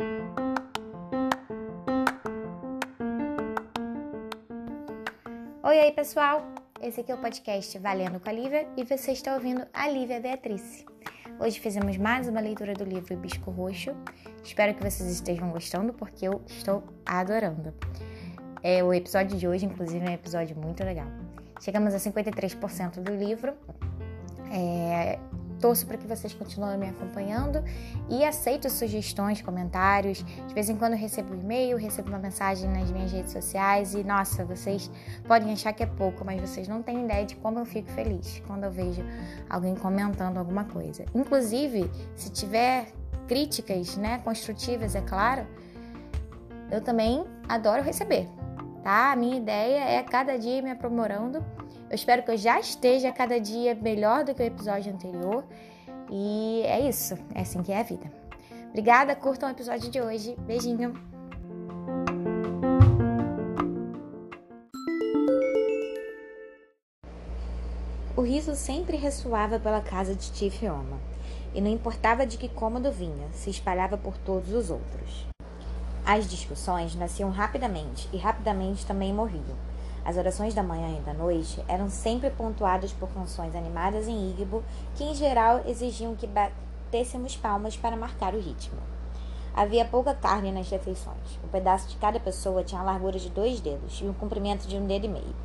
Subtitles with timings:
[0.00, 0.06] Oi,
[5.64, 6.46] oi, pessoal!
[6.80, 10.20] Esse aqui é o podcast Valendo com a Lívia e você está ouvindo a Lívia
[10.20, 10.86] Beatriz.
[11.40, 13.90] Hoje fizemos mais uma leitura do livro Bisco Roxo.
[14.44, 17.74] Espero que vocês estejam gostando porque eu estou adorando.
[18.62, 21.08] É, o episódio de hoje, inclusive, é um episódio muito legal.
[21.60, 23.52] Chegamos a 53% do livro.
[24.52, 25.18] É,
[25.60, 27.62] Torço para que vocês continuem me acompanhando
[28.08, 30.24] e aceito sugestões, comentários.
[30.46, 34.04] De vez em quando recebo um e-mail, recebo uma mensagem nas minhas redes sociais e,
[34.04, 34.90] nossa, vocês
[35.26, 38.42] podem achar que é pouco, mas vocês não têm ideia de como eu fico feliz
[38.46, 39.02] quando eu vejo
[39.50, 41.04] alguém comentando alguma coisa.
[41.14, 42.92] Inclusive, se tiver
[43.26, 45.46] críticas, né, construtivas, é claro,
[46.70, 48.28] eu também adoro receber,
[48.82, 49.12] tá?
[49.12, 51.44] A minha ideia é cada dia me aprimorando
[51.90, 55.44] eu espero que eu já esteja cada dia melhor do que o episódio anterior.
[56.10, 58.10] E é isso, é assim que é a vida.
[58.68, 60.36] Obrigada, curtam o episódio de hoje.
[60.40, 60.92] Beijinho.
[68.14, 70.98] O riso sempre ressoava pela casa de tia Fiona,
[71.54, 75.26] e não importava de que cômodo vinha, se espalhava por todos os outros.
[76.04, 79.67] As discussões nasciam rapidamente e rapidamente também morriam.
[80.08, 84.64] As orações da manhã e da noite eram sempre pontuadas por canções animadas em Igbo,
[84.94, 88.78] que em geral exigiam que batêssemos palmas para marcar o ritmo.
[89.54, 91.38] Havia pouca carne nas refeições.
[91.44, 94.78] Um pedaço de cada pessoa tinha a largura de dois dedos e o comprimento de
[94.78, 95.36] um dedo e meio.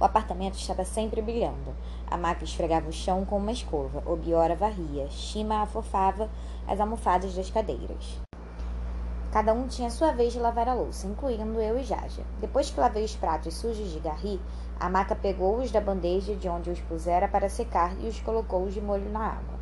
[0.00, 1.76] O apartamento estava sempre brilhando.
[2.10, 6.30] A maca esfregava o chão com uma escova, o Biora varria, Shima afofava
[6.66, 8.18] as almofadas das cadeiras.
[9.32, 12.22] Cada um tinha sua vez de lavar a louça, incluindo eu e Jaja.
[12.40, 14.40] Depois que lavei os pratos sujos de garri,
[14.78, 18.80] a maca pegou-os da bandeja de onde os pusera para secar e os colocou de
[18.80, 19.56] molho na água.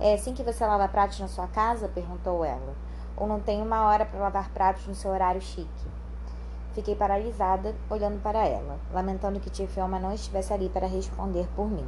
[0.00, 1.88] É assim que você lava pratos na sua casa?
[1.88, 2.74] perguntou ela.
[3.16, 5.88] Ou não tem uma hora para lavar pratos no seu horário chique?
[6.74, 11.68] Fiquei paralisada, olhando para ela, lamentando que tia Felma não estivesse ali para responder por
[11.68, 11.86] mim.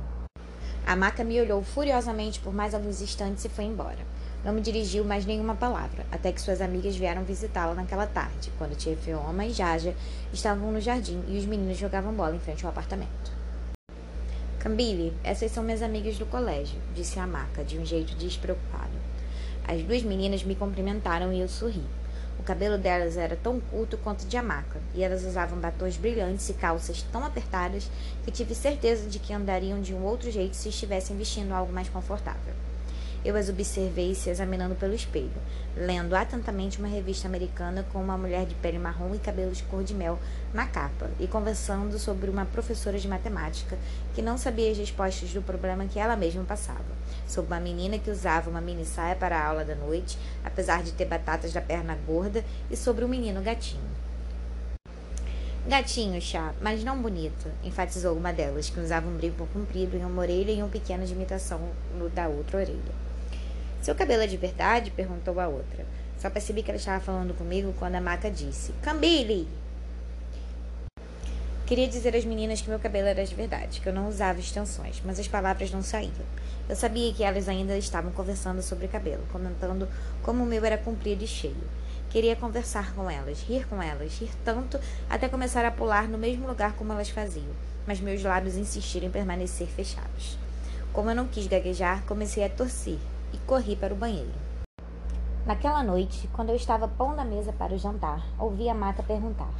[0.84, 3.99] A maca me olhou furiosamente por mais alguns instantes e foi embora.
[4.43, 8.75] Não me dirigiu mais nenhuma palavra, até que suas amigas vieram visitá-la naquela tarde, quando
[8.75, 9.95] tia Feoma e Jaja
[10.33, 13.31] estavam no jardim e os meninos jogavam bola em frente ao apartamento.
[14.59, 18.93] Cambile, essas são minhas amigas do colégio, disse a maca, de um jeito despreocupado.
[19.69, 21.84] As duas meninas me cumprimentaram e eu sorri.
[22.39, 26.55] O cabelo delas era tão curto quanto de amaca, e elas usavam batons brilhantes e
[26.55, 27.91] calças tão apertadas
[28.25, 31.91] que tive certeza de que andariam de um outro jeito se estivessem vestindo algo mais
[31.91, 32.55] confortável.
[33.22, 35.31] Eu as observei se examinando pelo espelho,
[35.76, 39.92] lendo atentamente uma revista americana com uma mulher de pele marrom e cabelos cor de
[39.92, 40.19] mel
[40.54, 43.76] na capa, e conversando sobre uma professora de matemática
[44.14, 46.81] que não sabia as respostas do problema que ela mesma passava,
[47.28, 50.92] sobre uma menina que usava uma mini saia para a aula da noite, apesar de
[50.92, 53.84] ter batatas da perna gorda, e sobre um menino gatinho.
[55.69, 60.22] Gatinho, chá, mas não bonito, enfatizou uma delas, que usava um brinco comprido em uma
[60.22, 61.60] orelha e um pequeno de imitação
[62.14, 63.09] da outra orelha.
[63.83, 64.91] Seu cabelo é de verdade?
[64.91, 65.87] perguntou a outra.
[66.19, 69.49] Só percebi que ela estava falando comigo quando a maca disse: Cambile!
[71.65, 75.01] Queria dizer às meninas que meu cabelo era de verdade, que eu não usava extensões,
[75.05, 76.13] mas as palavras não saíam.
[76.69, 79.89] Eu sabia que elas ainda estavam conversando sobre cabelo, comentando
[80.23, 81.57] como o meu era comprido e cheio.
[82.11, 86.47] Queria conversar com elas, rir com elas, rir tanto até começar a pular no mesmo
[86.47, 87.55] lugar como elas faziam,
[87.87, 90.37] mas meus lábios insistiram em permanecer fechados.
[90.93, 92.99] Como eu não quis gaguejar, comecei a torcer,
[93.33, 94.33] e corri para o banheiro.
[95.47, 99.51] Naquela noite, quando eu estava pondo a mesa para o jantar, ouvi a Mata perguntar: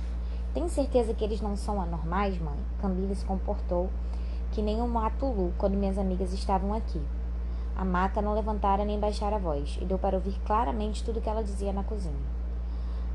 [0.53, 2.59] Tem certeza que eles não são anormais, mãe?
[2.81, 3.91] Camila se comportou
[4.53, 7.01] que nem um matulu quando minhas amigas estavam aqui.
[7.77, 11.29] A Mata não levantara nem baixara a voz e deu para ouvir claramente tudo que
[11.29, 12.41] ela dizia na cozinha.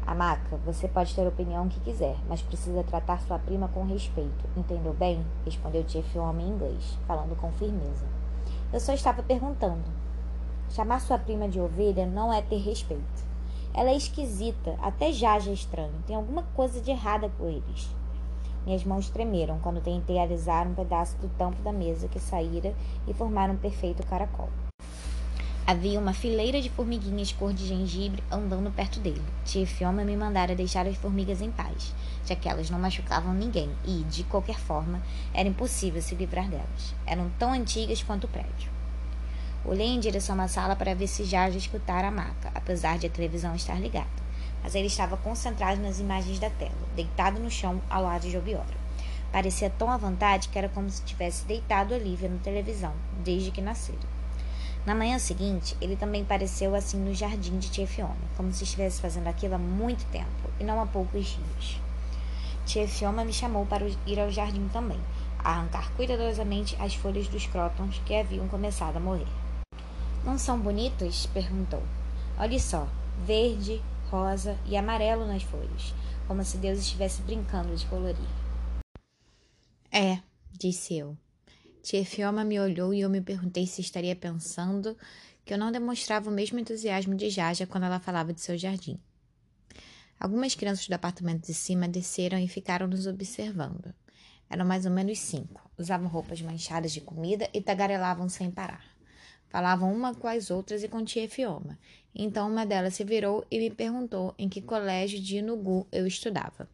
[0.07, 4.45] Amaca, você pode ter a opinião que quiser, mas precisa tratar sua prima com respeito.
[4.55, 5.25] Entendeu bem?
[5.43, 8.05] Respondeu Tia Homem em inglês, falando com firmeza.
[8.71, 9.81] Eu só estava perguntando.
[10.69, 13.25] Chamar sua prima de ovelha não é ter respeito.
[13.73, 16.03] Ela é esquisita, até já é estranho.
[16.07, 17.89] Tem alguma coisa de errada com eles.
[18.65, 22.73] Minhas mãos tremeram quando tentei alisar um pedaço do tampo da mesa que saíra
[23.07, 24.49] e formar um perfeito caracol.
[25.67, 29.21] Havia uma fileira de formiguinhas cor de gengibre andando perto dele.
[29.43, 31.93] Tia Fioma me mandara deixar as formigas em paz,
[32.25, 35.01] já que elas não machucavam ninguém e, de qualquer forma,
[35.33, 36.93] era impossível se livrar delas.
[37.05, 38.74] Eram tão antigas quanto o prédio.
[39.67, 43.09] Olhei em direção à sala para ver se Jorge escutara a maca, apesar de a
[43.09, 44.05] televisão estar ligada.
[44.61, 48.85] Mas ele estava concentrado nas imagens da tela, deitado no chão ao lado de Obiora.
[49.31, 53.59] Parecia tão à vontade que era como se tivesse deitado ali vendo televisão, desde que
[53.59, 53.97] nascera.
[54.85, 59.01] Na manhã seguinte, ele também pareceu assim no jardim de Tia Fiona, como se estivesse
[59.01, 60.27] fazendo aquilo há muito tempo,
[60.59, 61.81] e não há poucos dias.
[62.67, 64.99] Tia Fiona me chamou para ir ao jardim também,
[65.43, 69.44] arrancar cuidadosamente as folhas dos crótons que haviam começado a morrer.
[70.25, 71.27] Não são bonitos?
[71.27, 71.83] perguntou.
[72.39, 72.89] Olhe só,
[73.23, 73.79] verde,
[74.09, 75.93] rosa e amarelo nas folhas,
[76.27, 78.27] como se Deus estivesse brincando de colorir.
[79.91, 80.19] É,
[80.51, 81.15] disse eu.
[81.83, 84.97] Tia Fioma me olhou e eu me perguntei se estaria pensando
[85.45, 88.99] que eu não demonstrava o mesmo entusiasmo de Jaja quando ela falava de seu jardim.
[90.19, 93.93] Algumas crianças do apartamento de cima desceram e ficaram nos observando.
[94.49, 95.69] Eram mais ou menos cinco.
[95.77, 98.94] Usavam roupas manchadas de comida e tagarelavam sem parar.
[99.49, 101.77] Falavam uma com as outras e com tia Fioma.
[102.13, 106.69] Então uma delas se virou e me perguntou em que colégio de Inugu eu estudava.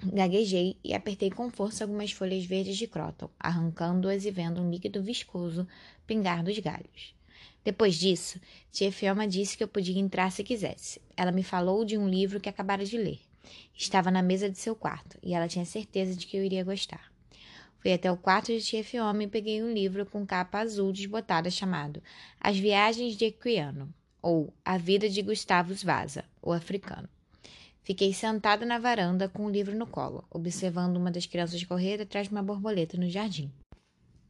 [0.00, 5.02] Gaguejei e apertei com força algumas folhas verdes de cróton, arrancando-as e vendo um líquido
[5.02, 5.66] viscoso
[6.06, 7.14] pingar dos galhos.
[7.64, 8.40] Depois disso,
[8.70, 11.02] tia Fioma disse que eu podia entrar se quisesse.
[11.16, 13.18] Ela me falou de um livro que acabara de ler.
[13.74, 17.12] Estava na mesa de seu quarto e ela tinha certeza de que eu iria gostar.
[17.80, 21.50] Fui até o quarto de tia Fioma e peguei um livro com capa azul desbotada
[21.50, 22.02] chamado
[22.40, 27.08] As Viagens de Equiano, ou A Vida de Gustavo Vaza, o africano.
[27.82, 32.26] Fiquei sentada na varanda com o livro no colo, observando uma das crianças correr atrás
[32.26, 33.50] de uma borboleta no jardim.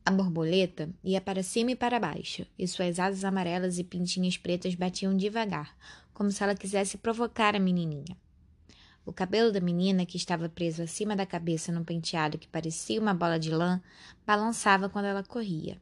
[0.04, 4.74] A borboleta ia para cima e para baixo, e suas asas amarelas e pintinhas pretas
[4.74, 5.76] batiam devagar,
[6.14, 8.16] como se ela quisesse provocar a menininha.
[9.08, 13.14] O cabelo da menina, que estava preso acima da cabeça num penteado que parecia uma
[13.14, 13.80] bola de lã,
[14.26, 15.80] balançava quando ela corria.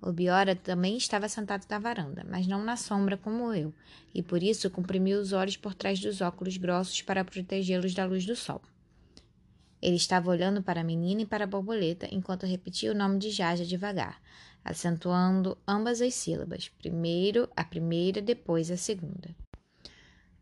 [0.00, 3.74] O Biora também estava sentado na varanda, mas não na sombra como eu,
[4.14, 8.24] e por isso comprimiu os olhos por trás dos óculos grossos para protegê-los da luz
[8.24, 8.62] do sol.
[9.82, 13.30] Ele estava olhando para a menina e para a borboleta enquanto repetia o nome de
[13.32, 14.18] Jaja devagar,
[14.64, 19.28] acentuando ambas as sílabas, primeiro a primeira, depois a segunda.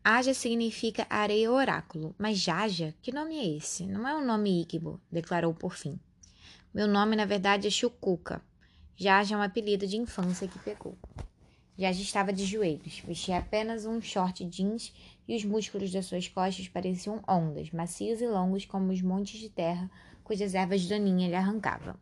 [0.06, 3.86] Aja significa areia oráculo, mas Jaja, que nome é esse?
[3.86, 5.98] Não é um nome Iquibo, declarou por fim.
[6.74, 8.42] Meu nome, na verdade, é Chucuca,
[8.94, 10.98] Jaja é um apelido de infância que pegou.
[11.78, 14.92] Jaja estava de joelhos, vestia apenas um short jeans
[15.26, 19.48] e os músculos das suas costas pareciam ondas, macios e longos como os montes de
[19.48, 19.90] terra
[20.22, 21.98] cujas ervas daninha lhe arrancava.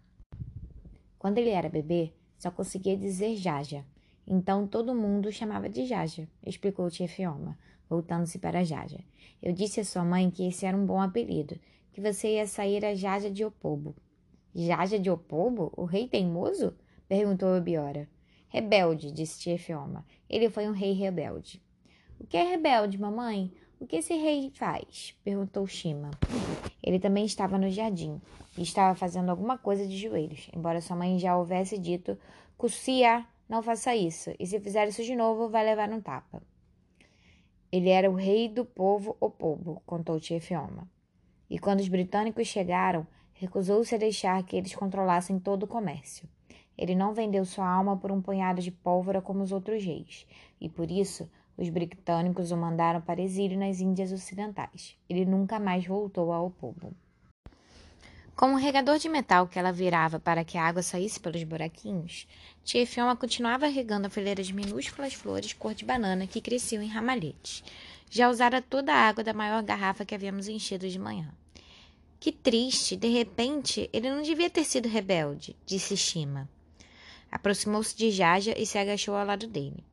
[1.20, 3.84] Quando ele era bebê, só conseguia dizer Jaja.
[4.26, 7.56] Então todo mundo o chamava de Jaja, explicou tia Fioma,
[7.93, 9.00] voltando-se para Jaja.
[9.43, 11.61] Eu disse à sua mãe que esse era um bom apelido,
[11.93, 13.94] que você ia sair a Jaja de Opobo.
[14.55, 15.71] Jaja de Opobo?
[15.77, 16.75] O rei teimoso?
[17.06, 18.09] Perguntou Biora.
[18.49, 20.06] Rebelde, disse tia Fioma.
[20.29, 21.62] Ele foi um rei rebelde.
[22.19, 23.53] O que é rebelde, mamãe?
[23.79, 25.15] O que esse rei faz?
[25.23, 26.11] Perguntou Shima.
[26.83, 28.23] Ele também estava no jardim
[28.56, 32.17] e estava fazendo alguma coisa de joelhos, embora sua mãe já houvesse dito:
[32.56, 36.43] Cussia, não faça isso, e se fizer isso de novo, vai levar um tapa.
[37.73, 40.87] Ele era o rei do povo Opobo, contou tia Fioma.
[41.49, 46.29] E quando os britânicos chegaram, recusou-se a deixar que eles controlassem todo o comércio.
[46.77, 50.27] Ele não vendeu sua alma por um punhado de pólvora como os outros reis,
[50.61, 54.99] e por isso os britânicos o mandaram para exílio nas Índias Ocidentais.
[55.09, 56.95] Ele nunca mais voltou ao povo.
[58.34, 62.26] Com o regador de metal que ela virava para que a água saísse pelos buraquinhos,
[62.64, 66.88] Tia Fiona continuava regando a fileira de minúsculas flores cor de banana que cresciam em
[66.88, 67.62] ramalhetes.
[68.11, 71.33] Já usara toda a água da maior garrafa que havíamos enchido de manhã.
[72.18, 76.49] Que triste, de repente, ele não devia ter sido rebelde, disse Shima.
[77.30, 79.85] Aproximou-se de Jaja e se agachou ao lado dele.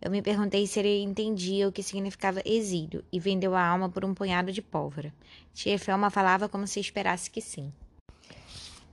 [0.00, 4.04] Eu me perguntei se ele entendia o que significava exílio e vendeu a alma por
[4.04, 5.14] um punhado de pólvora.
[5.54, 7.72] Tia Felma falava como se esperasse que sim.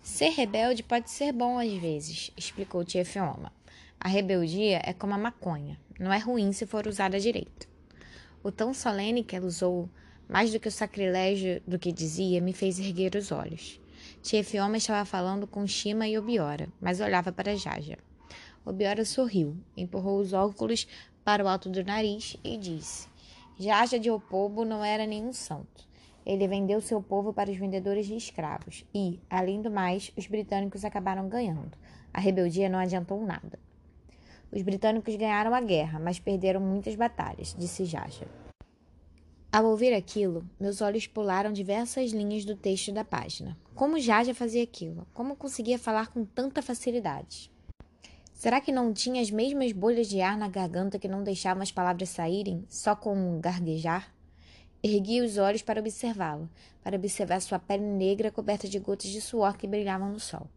[0.09, 3.53] Ser rebelde pode ser bom às vezes, explicou Tia Felma.
[3.97, 7.69] A rebeldia é como a maconha, não é ruim se for usada direito.
[8.43, 9.87] O tão solene que ela usou
[10.27, 13.79] mais do que o sacrilégio do que dizia, me fez erguer os olhos.
[14.21, 17.97] Tia Fioma estava falando com Shima e Obiora, mas olhava para Jaja.
[18.65, 20.85] Obiora sorriu, empurrou os óculos
[21.23, 23.07] para o alto do nariz e disse:
[23.57, 25.87] Jaja de Opobo não era nenhum santo.
[26.29, 30.85] Ele vendeu seu povo para os vendedores de escravos e, além do mais, os britânicos
[30.85, 31.75] acabaram ganhando.
[32.13, 33.57] A rebeldia não adiantou nada.
[34.51, 38.27] Os britânicos ganharam a guerra, mas perderam muitas batalhas, disse Jaja.
[39.51, 43.57] Ao ouvir aquilo, meus olhos pularam diversas linhas do texto da página.
[43.73, 45.07] Como Jaja fazia aquilo?
[45.15, 47.51] Como conseguia falar com tanta facilidade?
[48.35, 51.71] Será que não tinha as mesmas bolhas de ar na garganta que não deixavam as
[51.71, 54.13] palavras saírem, só com um garguejar?
[54.81, 56.49] Ergui os olhos para observá-lo,
[56.81, 60.47] para observar sua pele negra coberta de gotas de suor que brilhavam no sol.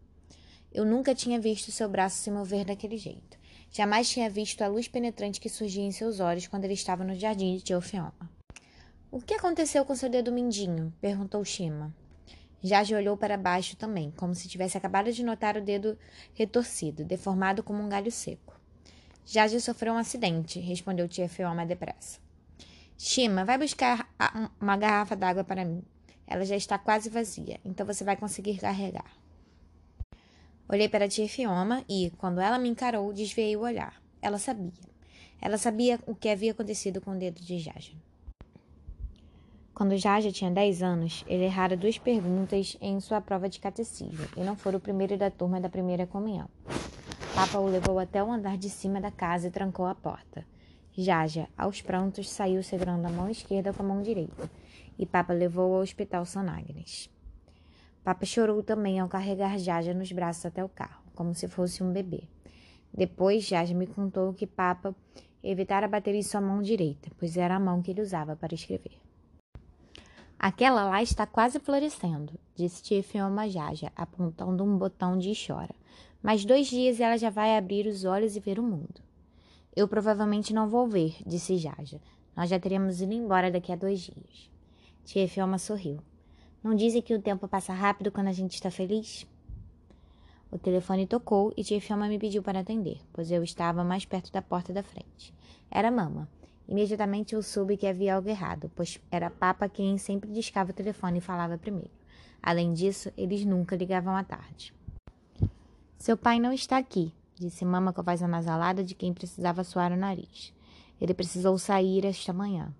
[0.72, 3.36] Eu nunca tinha visto seu braço se mover daquele jeito.
[3.72, 7.16] Jamais tinha visto a luz penetrante que surgia em seus olhos quando ele estava no
[7.16, 8.30] jardim de Teofeoma.
[9.10, 10.94] O que aconteceu com seu dedo mindinho?
[11.00, 11.92] perguntou Shima.
[12.62, 15.98] Jage olhou para baixo também, como se tivesse acabado de notar o dedo
[16.32, 18.56] retorcido, deformado como um galho seco.
[19.26, 22.20] Jage sofreu um acidente, respondeu Teofeoma depressa.
[22.98, 24.08] Shima, vai buscar
[24.60, 25.82] uma garrafa d'água para mim.
[26.26, 29.10] Ela já está quase vazia, então você vai conseguir carregar.
[30.68, 34.00] Olhei para a tia Fioma e, quando ela me encarou, desviei o olhar.
[34.22, 34.72] Ela sabia.
[35.40, 37.92] Ela sabia o que havia acontecido com o dedo de Jaja.
[39.74, 44.40] Quando Jaja tinha 10 anos, ele errara duas perguntas em sua prova de catecismo e
[44.40, 46.48] não fora o primeiro da turma da primeira comunhão.
[47.34, 50.46] Papa o levou até o andar de cima da casa e trancou a porta.
[50.94, 54.50] Jaja, aos prantos, saiu segurando a mão esquerda com a mão direita,
[54.98, 57.08] e Papa levou ao hospital São Agnes.
[58.04, 61.92] Papa chorou também ao carregar Jaja nos braços até o carro, como se fosse um
[61.92, 62.24] bebê.
[62.92, 64.94] Depois, Jaja me contou que Papa
[65.42, 69.00] evitara bater em sua mão direita, pois era a mão que ele usava para escrever.
[70.38, 75.74] Aquela lá está quase florescendo, disse tia Fioma Jaja, apontando um botão de chora.
[76.22, 79.00] Mais dois dias ela já vai abrir os olhos e ver o mundo.
[79.74, 81.98] Eu provavelmente não vou ver, disse Jaja.
[82.36, 84.50] Nós já teremos ido embora daqui a dois dias.
[85.04, 85.98] Tia Fioma sorriu.
[86.62, 89.26] Não dizem que o tempo passa rápido quando a gente está feliz?
[90.50, 94.30] O telefone tocou e Tia Fiona me pediu para atender, pois eu estava mais perto
[94.30, 95.32] da porta da frente.
[95.70, 96.28] Era Mama.
[96.68, 101.18] Imediatamente eu soube que havia algo errado, pois era Papa quem sempre discava o telefone
[101.18, 101.90] e falava primeiro.
[102.42, 104.74] Além disso, eles nunca ligavam à tarde.
[105.96, 107.12] Seu pai não está aqui,
[107.42, 110.52] disse Mama com a voz anasalada de quem precisava suar o nariz.
[111.00, 112.72] Ele precisou sair esta manhã.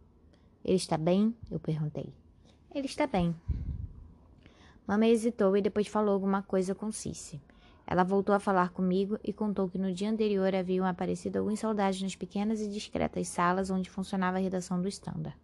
[0.65, 1.35] Ele está bem?
[1.51, 2.13] Eu perguntei.
[2.75, 3.35] Ele está bem,
[4.87, 7.41] Mamãe hesitou e depois falou alguma coisa com Cici.
[7.87, 12.03] Ela voltou a falar comigo e contou que no dia anterior haviam aparecido alguns soldados
[12.03, 15.37] nas pequenas e discretas salas onde funcionava a redação do Standard.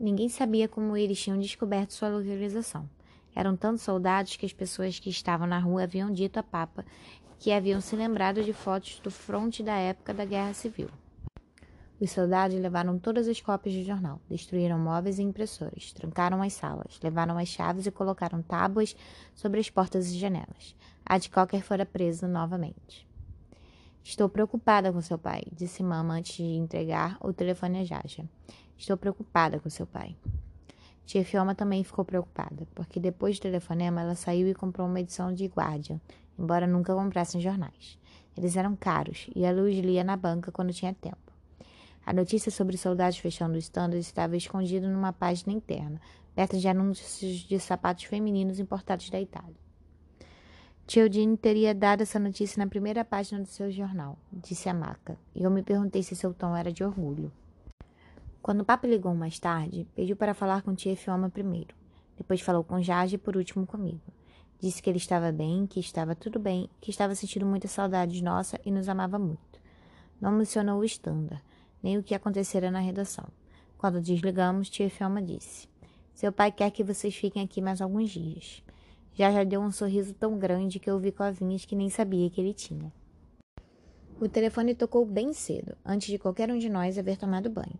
[0.00, 2.88] Ninguém sabia como eles tinham descoberto sua localização.
[3.34, 6.84] Eram tantos soldados que as pessoas que estavam na rua haviam dito a Papa
[7.38, 10.88] que haviam se lembrado de fotos do fronte da época da Guerra Civil.
[12.00, 16.98] Os soldados levaram todas as cópias do jornal, destruíram móveis e impressoras, trancaram as salas,
[17.02, 18.96] levaram as chaves e colocaram tábuas
[19.34, 20.76] sobre as portas e janelas.
[21.04, 23.08] A de qualquer fora preso novamente.
[24.04, 28.24] Estou preocupada com seu pai, disse Mama antes de entregar o telefone a Jaja.
[28.76, 30.16] Estou preocupada com seu pai.
[31.04, 35.32] Tia Fioma também ficou preocupada, porque depois do telefonema ela saiu e comprou uma edição
[35.32, 36.00] de Guardian,
[36.38, 37.98] embora nunca comprassem jornais.
[38.36, 41.32] Eles eram caros e ela os lia na banca quando tinha tempo.
[42.06, 46.00] A notícia sobre soldados fechando o Standard estava escondida numa página interna,
[46.34, 49.56] perto de anúncios de sapatos femininos importados da Itália.
[50.86, 55.42] Chiodine teria dado essa notícia na primeira página do seu jornal, disse a maca, e
[55.42, 57.30] eu me perguntei se seu tom era de orgulho.
[58.40, 61.74] Quando o Papa ligou mais tarde, pediu para falar com tia Fioma primeiro.
[62.16, 64.00] Depois falou com Jage e por último comigo.
[64.60, 68.60] Disse que ele estava bem, que estava tudo bem, que estava sentindo muita saudade nossa
[68.64, 69.60] e nos amava muito.
[70.20, 71.42] Não mencionou o Standard,
[71.82, 73.24] nem o que acontecera na redação.
[73.76, 75.68] Quando desligamos, tia Felma disse:
[76.12, 78.62] Seu pai quer que vocês fiquem aqui mais alguns dias.
[79.14, 82.40] Já já deu um sorriso tão grande que eu vi covinhas que nem sabia que
[82.40, 82.92] ele tinha.
[84.20, 87.78] O telefone tocou bem cedo, antes de qualquer um de nós haver tomado banho.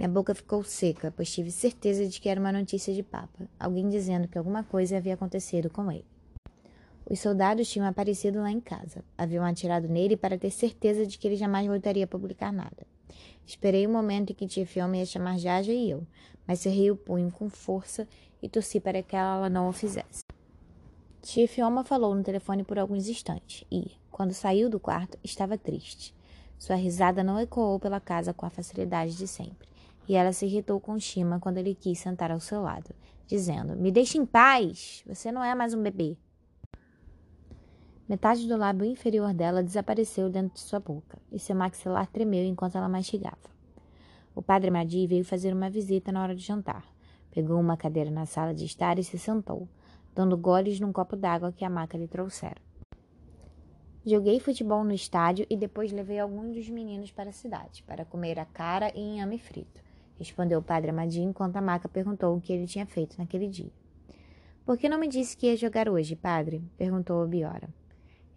[0.00, 3.86] Minha boca ficou seca, pois tive certeza de que era uma notícia de Papa, alguém
[3.86, 6.06] dizendo que alguma coisa havia acontecido com ele.
[7.04, 9.04] Os soldados tinham aparecido lá em casa.
[9.18, 12.86] Haviam atirado nele para ter certeza de que ele jamais voltaria a publicar nada.
[13.44, 16.06] Esperei o momento em que tia Fiona ia chamar Jaja e eu,
[16.46, 18.08] mas cerrei o punho com força
[18.42, 20.22] e torci para que ela não o fizesse.
[21.20, 26.14] Tia Fioma falou no telefone por alguns instantes e, quando saiu do quarto, estava triste.
[26.58, 29.68] Sua risada não ecoou pela casa com a facilidade de sempre,
[30.10, 32.92] e ela se irritou com Shima quando ele quis sentar ao seu lado,
[33.28, 35.04] dizendo: Me deixe em paz!
[35.06, 36.18] Você não é mais um bebê.
[38.08, 42.76] Metade do lábio inferior dela desapareceu dentro de sua boca, e seu maxilar tremeu enquanto
[42.76, 43.38] ela mastigava.
[44.34, 46.84] O padre Madi veio fazer uma visita na hora de jantar.
[47.30, 49.68] Pegou uma cadeira na sala de estar e se sentou,
[50.12, 52.60] dando goles num copo d'água que a maca lhe trouxera.
[54.04, 58.40] Joguei futebol no estádio e depois levei alguns dos meninos para a cidade, para comer
[58.40, 59.80] a cara e inhame frito,
[60.20, 63.72] respondeu o padre Amadi enquanto a maca perguntou o que ele tinha feito naquele dia.
[64.66, 66.62] Por que não me disse que ia jogar hoje, padre?
[66.76, 67.70] perguntou Biora.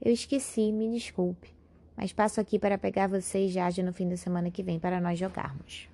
[0.02, 1.54] Eu esqueci, me desculpe,
[1.96, 5.02] mas passo aqui para pegar você e Jade no fim da semana que vem para
[5.02, 5.90] nós jogarmos.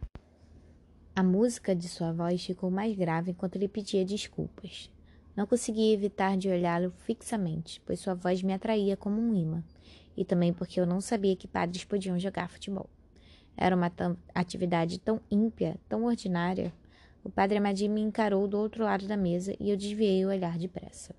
[1.15, 4.91] A música de sua voz ficou mais grave enquanto ele pedia desculpas.
[5.36, 9.63] Não consegui evitar de olhá-lo fixamente, pois sua voz me atraía como um imã,
[10.15, 12.89] e também porque eu não sabia que padres podiam jogar futebol.
[13.56, 13.91] Era uma
[14.34, 16.74] atividade tão ímpia, tão ordinária.
[17.24, 20.58] O padre Amadi me encarou do outro lado da mesa e eu desviei o olhar
[20.58, 21.13] depressa.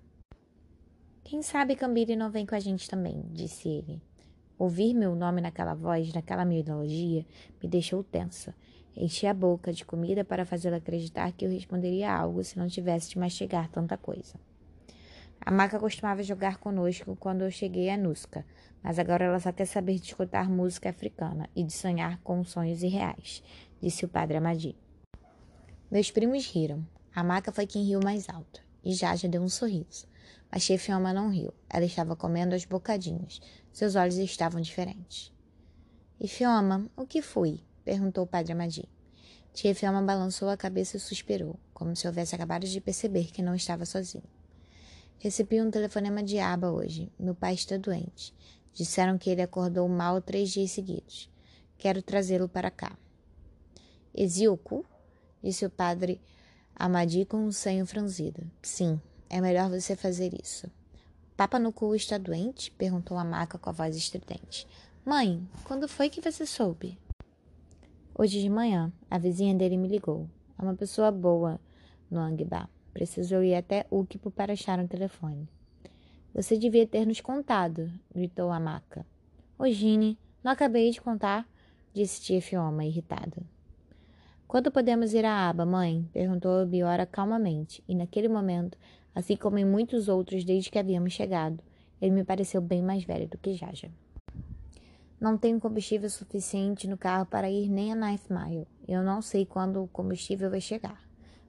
[1.22, 4.02] Quem sabe Cambiri não vem com a gente também, disse ele.
[4.58, 7.24] Ouvir meu nome naquela voz, naquela melodia,
[7.62, 8.54] me deixou tensa.
[8.96, 13.10] Enchi a boca de comida para fazê-la acreditar que eu responderia algo se não tivesse
[13.10, 14.34] de mastigar tanta coisa.
[15.40, 18.44] A Maca costumava jogar conosco quando eu cheguei a Nusca,
[18.82, 22.82] mas agora ela só quer saber de escutar música africana e de sonhar com sonhos
[22.82, 23.42] irreais,
[23.80, 24.76] disse o padre Amadi.
[25.90, 26.86] Meus primos riram.
[27.14, 30.06] A Maca foi quem riu mais alto, e Jaja deu um sorriso.
[30.50, 31.52] Mas Chefioma não riu.
[31.68, 33.40] Ela estava comendo aos bocadinhos.
[33.72, 35.32] Seus olhos estavam diferentes.
[36.18, 37.60] E Fioma, o que foi?
[37.84, 38.88] perguntou o padre Amadi.
[39.52, 43.54] Tia Fioma balançou a cabeça e suspirou, como se houvesse acabado de perceber que não
[43.54, 44.24] estava sozinho.
[45.18, 47.12] Recebi um telefonema de aba hoje.
[47.18, 48.34] Meu pai está doente.
[48.72, 51.30] Disseram que ele acordou mal três dias seguidos.
[51.76, 52.96] Quero trazê-lo para cá.
[54.14, 54.84] Exíoco?
[55.42, 56.20] Disse o padre
[56.74, 58.42] Amadi com um senho franzido.
[58.62, 60.70] Sim, é melhor você fazer isso.
[61.36, 62.70] Papa no cu está doente?
[62.70, 64.66] Perguntou a maca com a voz estridente.
[65.04, 66.98] Mãe, quando foi que você soube?
[68.14, 70.28] Hoje de manhã, a vizinha dele me ligou.
[70.58, 71.58] É uma pessoa boa
[72.10, 72.68] no Angbá.
[72.92, 75.48] Precisou ir até Ukipo para achar um telefone.
[76.34, 79.04] Você devia ter nos contado, gritou a maca.
[79.58, 81.46] Ô Gine, não acabei de contar,
[81.92, 83.42] disse tia Fioma, irritada.
[84.46, 86.08] Quando podemos ir à aba, mãe?
[86.12, 88.78] perguntou Biora calmamente, e naquele momento,
[89.14, 91.62] assim como em muitos outros desde que havíamos chegado,
[92.00, 93.90] ele me pareceu bem mais velho do que Jaja.
[95.20, 98.66] Não tenho combustível suficiente no carro para ir nem a Ninth Mile.
[98.88, 100.98] Eu não sei quando o combustível vai chegar.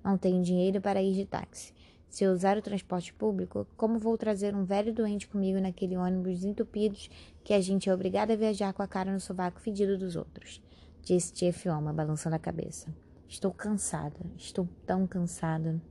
[0.03, 1.73] Não tenho dinheiro para ir de táxi.
[2.11, 6.43] Se eu usar o transporte público, como vou trazer um velho doente comigo naquele ônibus
[6.43, 6.97] entupido
[7.41, 10.61] que a gente é obrigada a viajar com a cara no sovaco fedido dos outros?
[11.01, 12.93] Disse tia Fioma, balançando a cabeça.
[13.29, 15.81] Estou cansada, estou tão cansada.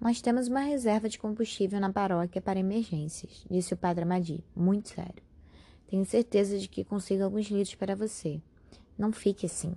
[0.00, 4.88] Nós temos uma reserva de combustível na paróquia para emergências, disse o padre Amadi, muito
[4.88, 5.22] sério.
[5.86, 8.42] Tenho certeza de que consigo alguns litros para você.
[8.98, 9.76] Não fique assim.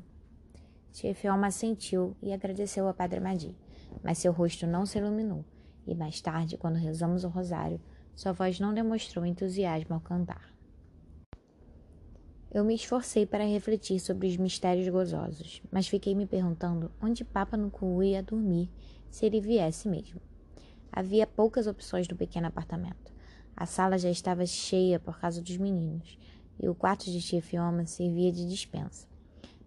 [0.91, 3.56] Tia Fioma assentiu e agradeceu ao Padre Madi,
[4.04, 5.45] mas seu rosto não se iluminou,
[5.86, 7.80] e mais tarde, quando rezamos o rosário,
[8.15, 10.52] sua voz não demonstrou entusiasmo ao cantar.
[12.50, 17.56] Eu me esforcei para refletir sobre os mistérios gozosos, mas fiquei me perguntando onde Papa
[17.56, 18.71] Nuku ia dormir
[19.10, 20.19] se ele viesse mesmo.
[20.91, 23.13] Havia poucas opções no pequeno apartamento.
[23.56, 26.17] A sala já estava cheia por causa dos meninos,
[26.60, 29.08] e o quarto de tia Fioma servia de dispensa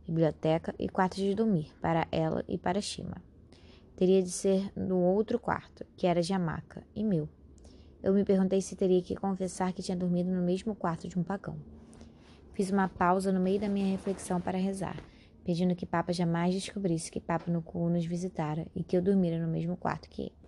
[0.07, 3.23] biblioteca e quarto de dormir para ela e para Shima.
[3.97, 7.29] Teria de ser no outro quarto, que era de Amaka, e meu.
[8.03, 11.23] Eu me perguntei se teria que confessar que tinha dormido no mesmo quarto de um
[11.23, 11.59] pagão.
[12.55, 14.97] Fiz uma pausa no meio da minha reflexão para rezar,
[15.45, 19.39] pedindo que Papa jamais descobrisse que Papa no cu nos visitara e que eu dormira
[19.39, 20.41] no mesmo quarto que ele.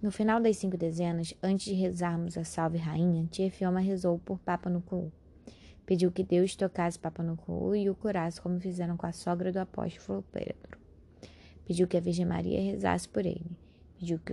[0.00, 4.38] No final das cinco dezenas, antes de rezarmos a Salve Rainha, Tia Fioma rezou por
[4.38, 5.12] Papa no cu
[5.90, 9.50] Pediu que Deus tocasse Papa no cu e o curasse, como fizeram com a sogra
[9.50, 10.78] do apóstolo Pedro.
[11.66, 13.58] Pediu que a Virgem Maria rezasse por ele.
[13.98, 14.32] Pediu que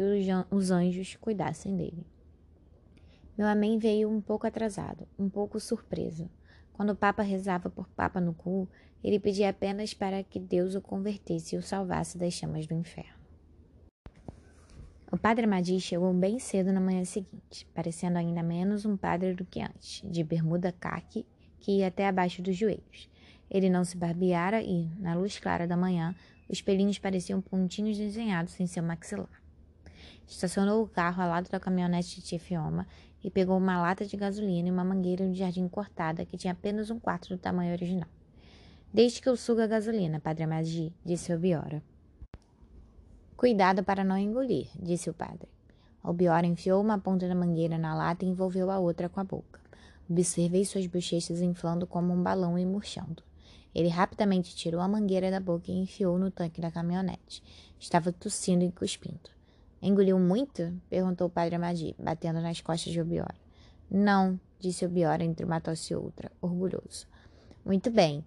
[0.51, 2.05] os anjos cuidassem dele.
[3.35, 6.29] Meu amém veio um pouco atrasado, um pouco surpreso.
[6.73, 8.69] Quando o Papa rezava por Papa no cu,
[9.03, 13.17] ele pedia apenas para que Deus o convertesse e o salvasse das chamas do inferno.
[15.11, 19.43] O padre Madi chegou bem cedo na manhã seguinte, parecendo ainda menos um padre do
[19.43, 21.25] que antes, de bermuda caque
[21.59, 23.09] que ia até abaixo dos joelhos.
[23.49, 26.15] Ele não se barbeara e, na luz clara da manhã,
[26.49, 29.41] os pelinhos pareciam pontinhos desenhados em seu maxilar.
[30.27, 32.85] Estacionou o carro ao lado da caminhonete de Tifioma
[33.23, 36.89] e pegou uma lata de gasolina e uma mangueira de jardim cortada que tinha apenas
[36.89, 38.09] um quarto do tamanho original.
[38.93, 41.81] Desde que eu suga a gasolina, Padre Magi, disse Obiora.
[43.35, 45.47] Cuidado para não engolir, disse o padre.
[46.03, 49.59] Obiora enfiou uma ponta da mangueira na lata e envolveu a outra com a boca.
[50.09, 53.23] Observei suas bochechas inflando como um balão e murchando.
[53.75, 57.43] Ele rapidamente tirou a mangueira da boca e enfiou no tanque da caminhonete.
[57.79, 59.29] Estava tossindo e cuspindo.
[59.81, 60.73] Engoliu muito?
[60.89, 63.35] perguntou o padre Amadi, batendo nas costas de Obiora.
[63.89, 67.05] Não, disse Obiora entre uma tosse e outra, orgulhoso.
[67.63, 68.23] Muito bem.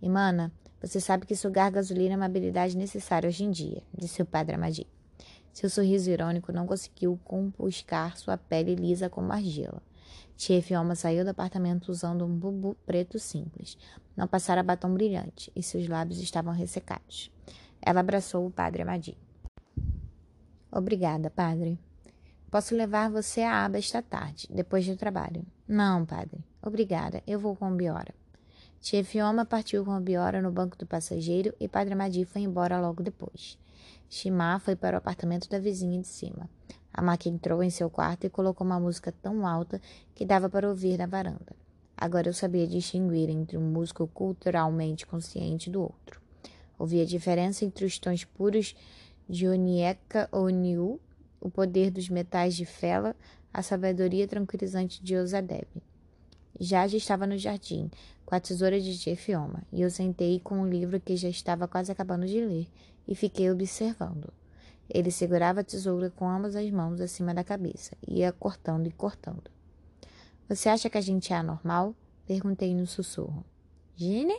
[0.00, 4.26] Imana, você sabe que sugar gasolina é uma habilidade necessária hoje em dia, disse o
[4.26, 4.86] padre Amadi.
[5.52, 9.82] Seu sorriso irônico não conseguiu compuscar sua pele lisa como argila.
[10.36, 13.76] Tia Fioma saiu do apartamento usando um bubu preto simples.
[14.16, 17.30] Não passara batom brilhante e seus lábios estavam ressecados.
[17.80, 19.16] Ela abraçou o padre Amadi.
[20.70, 21.78] Obrigada, padre.
[22.50, 25.44] Posso levar você à aba esta tarde, depois do trabalho.
[25.66, 26.44] Não, padre.
[26.62, 27.22] Obrigada.
[27.26, 28.14] Eu vou com o Biora.
[28.80, 32.80] Tia Fioma partiu com o Biora no banco do passageiro e Padre Amadi foi embora
[32.80, 33.56] logo depois.
[34.12, 36.50] Shimá foi para o apartamento da vizinha de cima.
[36.94, 39.80] A Maca entrou em seu quarto e colocou uma música tão alta
[40.14, 41.56] que dava para ouvir na varanda.
[41.96, 46.20] Agora eu sabia distinguir entre um músico culturalmente consciente do outro.
[46.78, 48.74] Ouvia a diferença entre os tons puros
[49.28, 50.48] de Onieka ou
[51.40, 53.16] o poder dos metais de Fela,
[53.52, 55.66] a sabedoria tranquilizante de Osadeb.
[56.60, 57.90] já estava no jardim,
[58.24, 61.90] com a tesoura de Jefioma, e eu sentei com um livro que já estava quase
[61.90, 62.68] acabando de ler,
[63.06, 64.32] e fiquei observando.
[64.94, 68.92] Ele segurava a tesoura com ambas as mãos acima da cabeça, e ia cortando e
[68.92, 69.50] cortando.
[70.46, 71.94] Você acha que a gente é anormal?
[72.26, 73.42] Perguntei no sussurro.
[73.96, 74.38] Gine?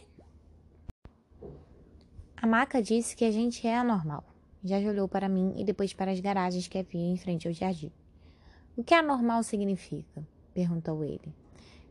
[2.37, 4.23] A maca disse que a gente é anormal.
[4.63, 7.91] Já olhou para mim e depois para as garagens que havia em frente ao jardim.
[8.77, 10.23] O que anormal significa?
[10.53, 11.33] perguntou ele.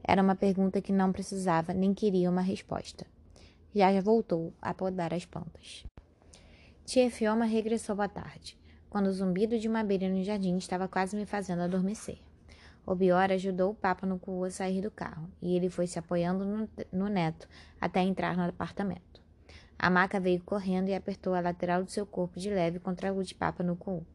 [0.05, 3.05] Era uma pergunta que não precisava nem queria uma resposta.
[3.75, 5.85] Já já voltou a podar as plantas.
[6.93, 8.55] Tia Fioma regressou à tarde,
[8.91, 12.19] quando o zumbido de uma abelha no jardim estava quase me fazendo adormecer.
[12.85, 15.99] O Bior ajudou o Papa no cu a sair do carro, e ele foi se
[15.99, 17.49] apoiando no, no neto
[17.81, 19.23] até entrar no apartamento.
[19.79, 23.25] A maca veio correndo e apertou a lateral do seu corpo de leve contra o
[23.25, 24.07] de Papa no cu.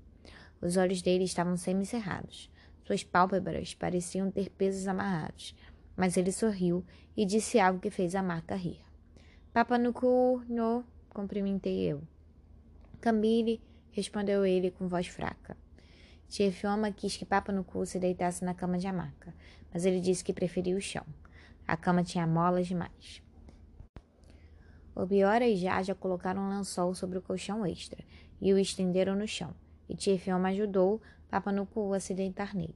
[0.61, 2.47] Os olhos dele estavam semicerrados.
[2.85, 5.55] Suas pálpebras pareciam ter pesos amarrados,
[5.95, 6.85] mas ele sorriu
[7.17, 8.79] e disse algo que fez a maca rir.
[9.51, 12.03] Papa no cu, no, cumprimentei eu.
[12.99, 15.55] Cambile, respondeu ele com voz fraca.
[16.27, 19.33] Tia Fioma quis que Papa no cu se deitasse na cama de Amaca,
[19.73, 21.05] mas ele disse que preferia o chão.
[21.67, 23.21] A cama tinha molas demais.
[24.95, 28.03] Obiora e Jaja colocaram um lençol sobre o colchão extra
[28.41, 29.53] e o estenderam no chão,
[29.87, 32.75] e Tifioma ajudou Papanuku a se deitar nele.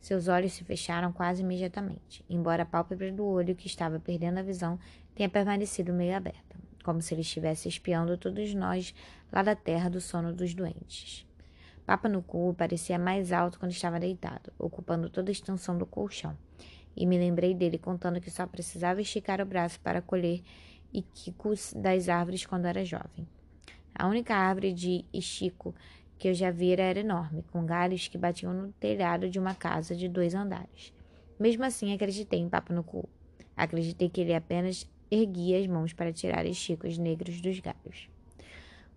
[0.00, 4.42] Seus olhos se fecharam quase imediatamente, embora a pálpebra do olho, que estava perdendo a
[4.42, 4.78] visão,
[5.14, 8.94] tenha permanecido meio aberta, como se ele estivesse espiando todos nós
[9.32, 11.26] lá da terra do sono dos doentes.
[11.86, 16.36] Papanuku parecia mais alto quando estava deitado, ocupando toda a extensão do colchão,
[16.96, 20.42] e me lembrei dele contando que só precisava esticar o braço para colher
[20.92, 23.26] e quicos das árvores quando era jovem.
[23.94, 25.74] A única árvore de estico
[26.18, 29.94] que eu já vira era enorme, com galhos que batiam no telhado de uma casa
[29.94, 30.92] de dois andares.
[31.38, 33.08] Mesmo assim, acreditei em Papo no Cu.
[33.56, 38.10] Acreditei que ele apenas erguia as mãos para tirar esticos negros dos galhos.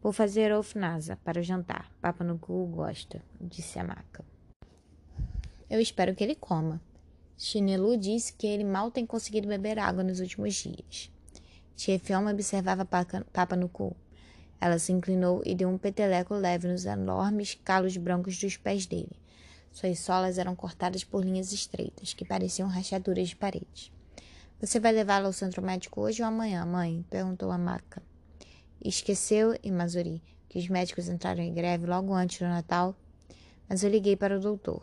[0.02, 1.92] Vou fazer ofnasa para o jantar.
[2.02, 4.26] Papa no cu gosta, disse a maca.
[5.70, 6.82] Eu espero que ele coma.
[7.38, 11.12] Chinelu disse que ele mal tem conseguido beber água nos últimos dias.
[11.76, 13.96] Tia Fiona observava Papa no cu.
[14.60, 19.22] Ela se inclinou e deu um peteleco leve nos enormes calos brancos dos pés dele.
[19.72, 23.94] Suas solas eram cortadas por linhas estreitas, que pareciam rachaduras de parede.
[24.60, 27.06] Você vai levá-lo ao centro médico hoje ou amanhã, mãe?
[27.08, 28.02] perguntou a maca.
[28.84, 32.96] Esqueceu, Imazuri, que os médicos entraram em greve logo antes do Natal?
[33.70, 34.82] Mas eu liguei para o doutor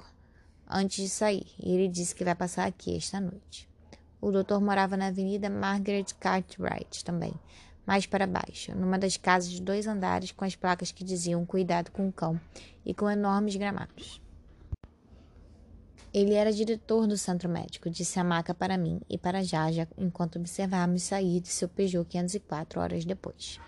[0.68, 3.68] antes de sair e ele disse que vai passar aqui esta noite.
[4.20, 7.32] O doutor morava na Avenida Margaret Cartwright também,
[7.84, 11.90] mais para baixo, numa das casas de dois andares com as placas que diziam cuidado
[11.90, 12.40] com o cão
[12.86, 14.20] e com enormes gramados.
[16.14, 20.38] Ele era diretor do centro médico, disse a maca para mim e para Jaja enquanto
[20.38, 23.60] observávamos sair de seu Peugeot 504 horas depois.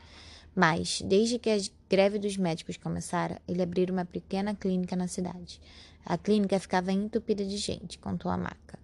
[0.55, 1.59] Mas, desde que a
[1.89, 5.61] greve dos médicos começara, ele abriu uma pequena clínica na cidade.
[6.05, 8.79] A clínica ficava entupida de gente, contou a maca.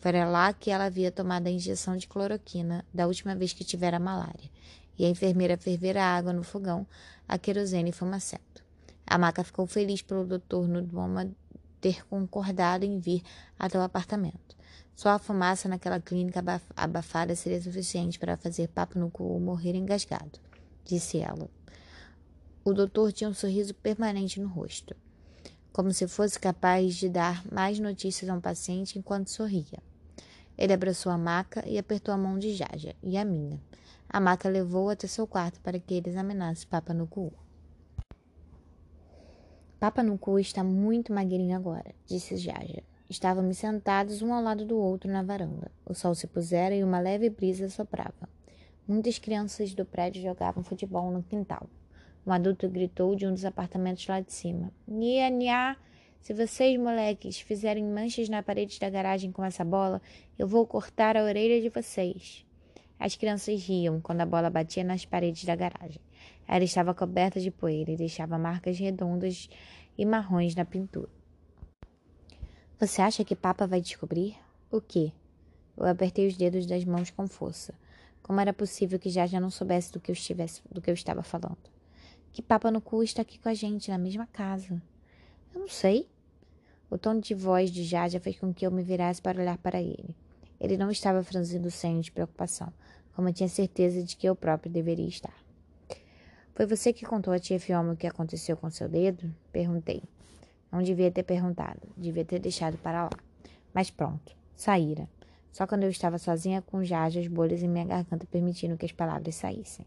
[0.00, 4.00] Foi lá que ela havia tomado a injeção de cloroquina da última vez que tivera
[4.00, 4.50] malária,
[4.98, 6.84] e a enfermeira fervera a água no fogão,
[7.28, 8.64] a querosene fumacento.
[9.06, 11.30] A maca ficou feliz pelo doutor Nudboma
[11.80, 13.22] ter concordado em vir
[13.58, 14.56] até o apartamento.
[14.94, 16.42] Só a fumaça naquela clínica
[16.76, 20.38] abafada seria suficiente para fazer papo no cu ou morrer engasgado,
[20.84, 21.48] disse ela.
[22.64, 24.94] O doutor tinha um sorriso permanente no rosto,
[25.72, 29.82] como se fosse capaz de dar mais notícias a um paciente enquanto sorria.
[30.56, 33.60] Ele abraçou a maca e apertou a mão de Jaja e a minha.
[34.08, 37.32] A maca levou até seu quarto para que ele examinasse Papa no cu.
[39.80, 42.82] Papa no cu está muito magrinho agora, disse Jaja.
[43.10, 45.70] Estávamos sentados um ao lado do outro na varanda.
[45.84, 48.28] O sol se pusera e uma leve brisa soprava.
[48.86, 51.68] Muitas crianças do prédio jogavam futebol no quintal.
[52.26, 55.76] Um adulto gritou de um dos apartamentos lá de cima: Nia, nia!
[56.20, 60.00] Se vocês, moleques, fizerem manchas na parede da garagem com essa bola,
[60.38, 62.44] eu vou cortar a orelha de vocês.
[62.98, 66.00] As crianças riam quando a bola batia nas paredes da garagem.
[66.46, 69.48] Ela estava coberta de poeira e deixava marcas redondas
[69.98, 71.10] e marrons na pintura.
[72.78, 74.36] Você acha que Papa vai descobrir?
[74.70, 75.12] O quê?
[75.76, 77.74] Eu apertei os dedos das mãos com força.
[78.22, 80.94] Como era possível que já já não soubesse do que eu estivesse, do que eu
[80.94, 81.58] estava falando?
[82.32, 84.80] Que Papa no cu está aqui com a gente, na mesma casa.
[85.54, 86.08] Eu não sei.
[86.88, 89.80] O tom de voz de Jaja fez com que eu me virasse para olhar para
[89.80, 90.14] ele.
[90.60, 92.72] Ele não estava franzindo o senho de preocupação,
[93.14, 95.34] como eu tinha certeza de que eu próprio deveria estar.
[96.54, 99.34] Foi você que contou a tia Fioma o que aconteceu com seu dedo?
[99.50, 100.02] Perguntei.
[100.70, 103.10] Não devia ter perguntado, devia ter deixado para lá.
[103.74, 105.08] Mas pronto, saíra.
[105.52, 108.92] Só quando eu estava sozinha com Jaja, as bolhas em minha garganta permitindo que as
[108.92, 109.84] palavras saíssem.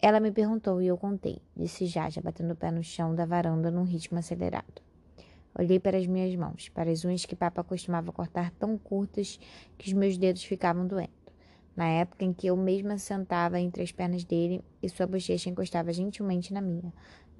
[0.00, 3.70] Ela me perguntou e eu contei, disse Jaja, batendo o pé no chão da varanda
[3.70, 4.80] num ritmo acelerado.
[5.58, 9.38] Olhei para as minhas mãos, para as unhas que Papa costumava cortar tão curtas
[9.76, 11.10] que os meus dedos ficavam doendo.
[11.76, 15.92] Na época em que eu mesma sentava entre as pernas dele e sua bochecha encostava
[15.92, 16.92] gentilmente na minha,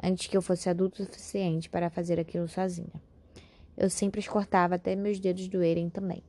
[0.03, 3.01] antes que eu fosse adulto o suficiente para fazer aquilo sozinha.
[3.77, 6.23] Eu sempre os cortava até meus dedos doerem também.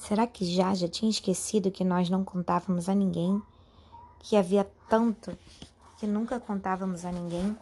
[0.00, 3.40] Será que já já tinha esquecido que nós não contávamos a ninguém?
[4.20, 5.36] Que havia tanto
[5.98, 7.54] que nunca contávamos a ninguém?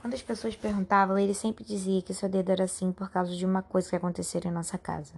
[0.00, 3.46] Quando as pessoas perguntavam, ele sempre dizia que seu dedo era assim por causa de
[3.46, 5.14] uma coisa que acontecera em nossa casa.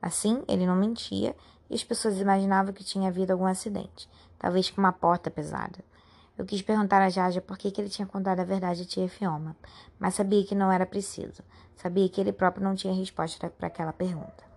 [0.00, 1.34] Assim, ele não mentia
[1.68, 5.84] e as pessoas imaginavam que tinha havido algum acidente, talvez com uma porta pesada.
[6.38, 9.08] Eu quis perguntar a Jaja por que, que ele tinha contado a verdade a tia
[9.08, 9.56] Fioma,
[9.98, 11.42] mas sabia que não era preciso.
[11.76, 14.49] Sabia que ele próprio não tinha resposta para aquela pergunta.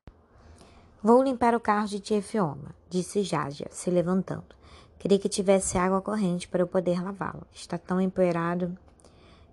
[1.06, 4.56] Vou limpar o carro de tia Fioma, disse Jaja, se levantando.
[4.98, 7.46] Queria que tivesse água corrente para eu poder lavá-lo.
[7.52, 8.74] Está tão empoeirado.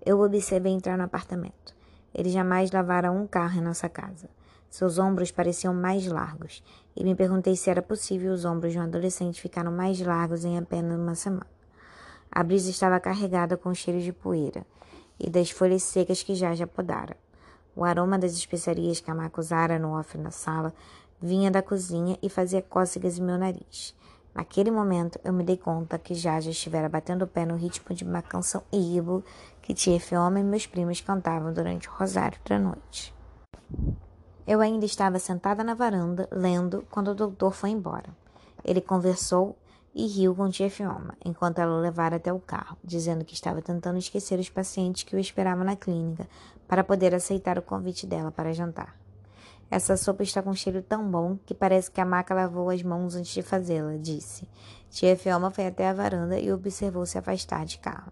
[0.05, 1.75] Eu observei entrar no apartamento.
[2.15, 4.29] Ele jamais lavara um carro em nossa casa.
[4.69, 6.63] Seus ombros pareciam mais largos,
[6.95, 10.57] e me perguntei se era possível os ombros de um adolescente ficaram mais largos em
[10.57, 11.51] apenas uma semana.
[12.31, 14.65] A brisa estava carregada com cheiro de poeira
[15.19, 17.17] e das folhas secas que já podara.
[17.73, 20.73] O aroma das especiarias que a Marca usara no off na sala
[21.21, 23.95] vinha da cozinha e fazia cócegas em meu nariz.
[24.33, 27.93] Naquele momento, eu me dei conta que já já estivera batendo o pé no ritmo
[27.93, 29.23] de uma canção Ibo
[29.61, 33.13] que tia Fioma e meus primos cantavam durante o rosário da noite.
[34.47, 38.09] Eu ainda estava sentada na varanda, lendo, quando o doutor foi embora.
[38.63, 39.55] Ele conversou
[39.93, 43.61] e riu com tia Fioma, enquanto ela o levara até o carro, dizendo que estava
[43.61, 46.27] tentando esquecer os pacientes que o esperavam na clínica
[46.67, 48.95] para poder aceitar o convite dela para jantar.
[49.71, 52.83] Essa sopa está com um cheiro tão bom que parece que a maca lavou as
[52.83, 54.45] mãos antes de fazê-la, disse.
[54.89, 58.11] Tia Fioma foi até a varanda e observou se afastar de carro.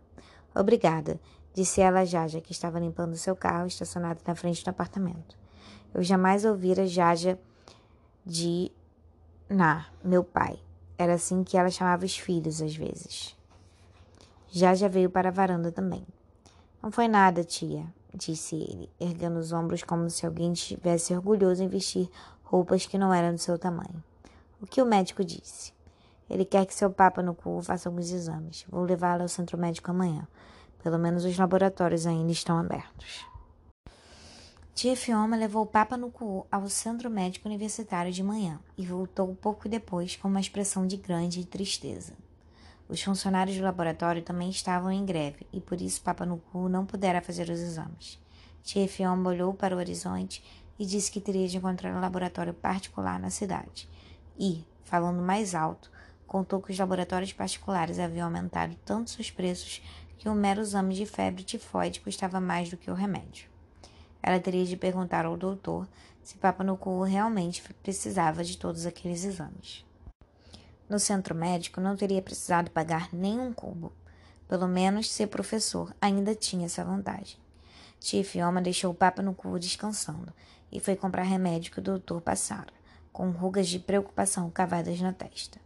[0.56, 1.19] Obrigada,
[1.54, 5.38] disse ela já, já que estava limpando seu carro estacionado na frente do apartamento.
[5.93, 7.38] Eu jamais ouvira Jaja
[8.26, 8.72] de
[9.50, 10.58] Na, meu pai.
[10.98, 13.36] Era assim que ela chamava os filhos às vezes.
[14.48, 16.08] Jaja veio para a varanda também.
[16.82, 21.67] Não foi nada, tia, disse ele, erguendo os ombros como se alguém estivesse orgulhoso em
[21.67, 22.10] vestir
[22.43, 24.04] roupas que não eram do seu tamanho.
[24.62, 25.74] O que o médico disse?
[26.30, 28.65] Ele quer que seu papa no cu faça alguns exames.
[28.69, 30.28] Vou levá-lo ao centro médico amanhã.
[30.84, 33.26] Pelo menos os laboratórios ainda estão abertos.
[34.74, 34.95] Tia
[35.38, 40.15] levou o Papa no cu ao Centro Médico Universitário de manhã e voltou pouco depois
[40.15, 42.13] com uma expressão de grande tristeza.
[42.89, 46.88] Os funcionários do laboratório também estavam em greve e por isso Papa no cu não
[46.88, 48.19] pudera fazer os exames.
[48.63, 50.43] Tia Fioma olhou para o horizonte
[50.80, 53.88] e disse que teria de encontrar um laboratório particular na cidade.
[54.39, 55.91] E, falando mais alto,
[56.25, 59.84] contou que os laboratórios particulares haviam aumentado tanto seus preços
[60.17, 63.47] que um mero exame de febre tifoide custava mais do que o remédio.
[64.19, 65.88] Ela teria de perguntar ao doutor
[66.23, 69.88] se Papa no cu realmente precisava de todos aqueles exames.
[70.89, 73.93] No centro médico não teria precisado pagar nenhum cubo.
[74.47, 77.38] Pelo menos ser professor ainda tinha essa vantagem.
[77.99, 80.34] Tia Fioma deixou o Papa no cu descansando
[80.71, 82.73] e foi comprar remédio que o doutor passara,
[83.13, 85.60] com rugas de preocupação cavadas na testa.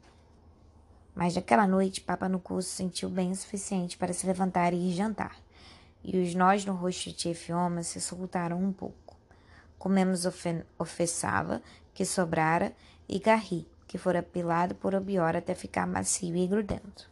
[1.16, 4.90] Mas naquela noite, Papa no cu se sentiu bem o suficiente para se levantar e
[4.90, 5.38] ir jantar
[6.04, 9.16] e os nós no rosto de Efioma se soltaram um pouco.
[9.80, 10.26] Comemos
[10.78, 11.62] ofessava,
[11.94, 12.74] que sobrara,
[13.08, 17.08] e garri, que fora pilado por Obiora até ficar macio e grudento.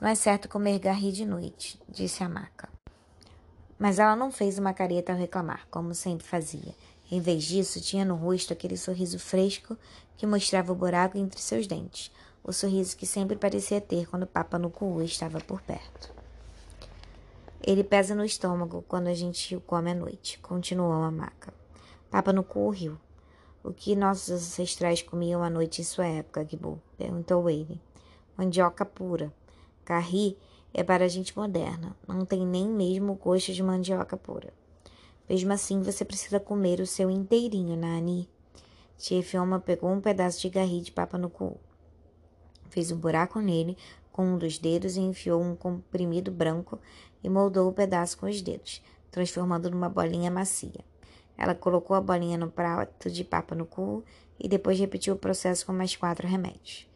[0.00, 2.66] Não é certo comer garri de noite, disse a maca.
[3.78, 6.74] Mas ela não fez uma careta ao reclamar, como sempre fazia.
[7.10, 9.76] Em vez disso, tinha no rosto aquele sorriso fresco
[10.16, 12.10] que mostrava o buraco entre seus dentes,
[12.42, 16.10] o sorriso que sempre parecia ter quando Papa no cu estava por perto.
[17.62, 21.52] Ele pesa no estômago quando a gente o come à noite, continuou a maca.
[22.10, 22.98] Papa no cu riu.
[23.62, 26.80] O que nossos ancestrais comiam à noite em sua época, Gibu?
[26.96, 27.80] perguntou ele.
[28.36, 29.32] Mandioca pura.
[29.84, 30.38] Carri
[30.72, 31.96] é para a gente moderna.
[32.06, 34.52] Não tem nem mesmo gosto de mandioca pura.
[35.28, 38.28] Mesmo assim, você precisa comer o seu inteirinho, Nani.
[38.96, 41.58] Tia Fioma pegou um pedaço de garri de papa no cu.
[42.70, 43.76] Fez um buraco nele
[44.10, 46.78] com um dos dedos e enfiou um comprimido branco
[47.22, 50.84] e moldou o pedaço com os dedos, transformando numa bolinha macia.
[51.38, 54.04] Ela colocou a bolinha no prato de papa no cu
[54.40, 56.86] e depois repetiu o processo com mais quatro remédios.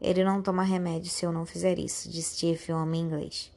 [0.00, 3.52] Ele não toma remédio se eu não fizer isso, disse Tia Fioma em inglês.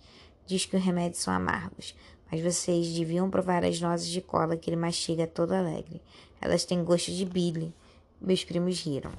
[0.46, 1.96] Diz que os remédios são amargos,
[2.32, 6.00] mas vocês deviam provar as nozes de cola que ele mastiga todo alegre.
[6.40, 7.74] Elas têm gosto de Billy.
[8.22, 9.12] Meus primos riram.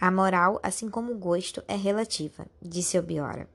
[0.00, 3.46] A moral, assim como o gosto, é relativa, disse Obiora.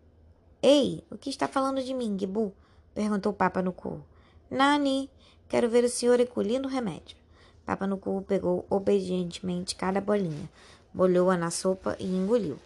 [0.62, 2.54] Ei, o que está falando de mim, Gibu?
[2.94, 4.04] perguntou Papa no cu.
[4.50, 5.10] Nani,
[5.48, 7.18] quero ver o senhor recolhendo o remédio.
[7.66, 10.50] Papa no cu pegou obedientemente cada bolinha,
[10.94, 12.60] molhou-a na sopa e engoliu.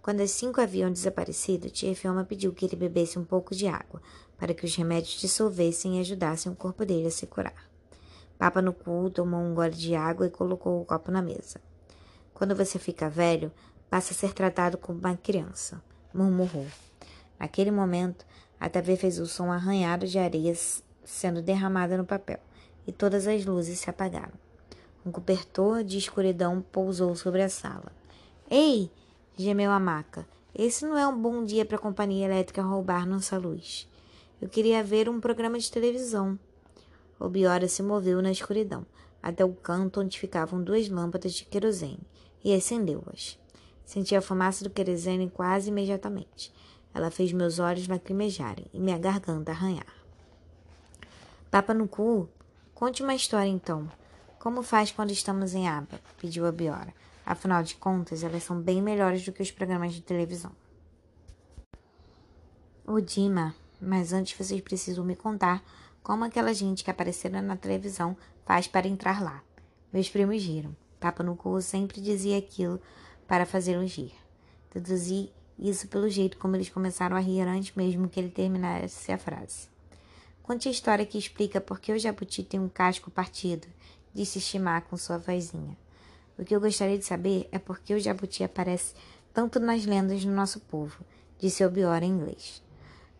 [0.00, 4.02] Quando as cinco haviam desaparecido, tia Fioma pediu que ele bebesse um pouco de água,
[4.36, 7.68] para que os remédios dissolvessem e ajudassem o corpo dele a se curar.
[8.38, 11.60] Papa no cu tomou um gole de água e colocou o copo na mesa.
[12.34, 13.50] Quando você fica velho,
[13.88, 16.66] passa a ser tratado como uma criança, murmurou.
[17.38, 18.26] Naquele momento,
[18.60, 20.54] a TV fez o som arranhado de areia
[21.04, 22.40] sendo derramada no papel,
[22.86, 24.32] e todas as luzes se apagaram.
[25.04, 27.92] Um cobertor de escuridão pousou sobre a sala.
[28.50, 28.90] Ei!
[29.36, 30.26] gemeu a maca.
[30.54, 33.88] Esse não é um bom dia para a companhia elétrica roubar nossa luz.
[34.40, 36.38] Eu queria ver um programa de televisão.
[37.18, 38.86] O Biora se moveu na escuridão,
[39.22, 42.06] até o canto onde ficavam duas lâmpadas de querosene,
[42.44, 43.38] e acendeu-as.
[43.84, 46.52] Senti a fumaça do querosene quase imediatamente.
[46.94, 50.03] Ela fez meus olhos lacrimejarem e minha garganta arranhar.
[51.54, 52.28] Papa no cu?
[52.74, 53.88] Conte uma história então.
[54.40, 56.00] Como faz quando estamos em aba?
[56.20, 56.92] pediu a Biora.
[57.24, 60.50] Afinal de contas, elas são bem melhores do que os programas de televisão.
[62.84, 65.62] O Dima, mas antes vocês precisam me contar
[66.02, 69.40] como aquela gente que apareceram na televisão faz para entrar lá.
[69.92, 70.74] Meus primos riram.
[70.98, 72.80] Papa no cu sempre dizia aquilo
[73.28, 74.12] para fazê-los rir.
[74.74, 79.18] Deduzi isso pelo jeito como eles começaram a rir antes mesmo que ele terminasse a
[79.18, 79.72] frase.
[80.44, 83.66] Conte a história que explica por que o jabuti tem um casco partido,
[84.12, 85.74] disse Shimá com sua vozinha.
[86.38, 88.94] O que eu gostaria de saber é por que o jabuti aparece
[89.32, 91.02] tanto nas lendas do nosso povo,
[91.38, 92.62] disse Obiora em inglês.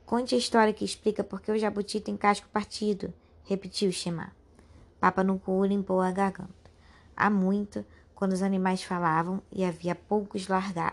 [0.04, 3.10] Conte a história que explica por que o jabuti tem casco partido,
[3.44, 4.30] repetiu Shimá.
[5.00, 6.52] Papa no cu limpou a garganta.
[7.16, 10.46] Há muito, quando os animais falavam e havia poucos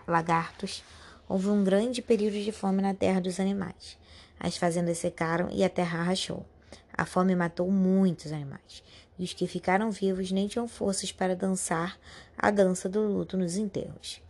[0.06, 0.82] lagartos,
[1.28, 4.00] houve um grande período de fome na terra dos animais.
[4.44, 6.44] As fazendas secaram e a terra rachou.
[6.92, 8.82] A fome matou muitos animais
[9.16, 11.96] e os que ficaram vivos nem tinham forças para dançar
[12.36, 14.20] a dança do luto nos enterros.